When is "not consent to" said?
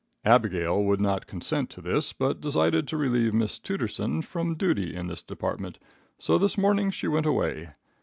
0.99-1.79